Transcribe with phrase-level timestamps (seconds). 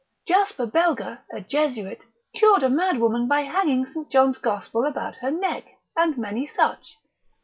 [0.27, 1.99] Jasper Belga, a Jesuit,
[2.33, 4.09] cured a mad woman by hanging St.
[4.09, 6.97] John's gospel about her neck, and many such.